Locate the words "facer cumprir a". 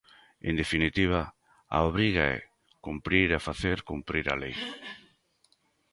3.47-4.35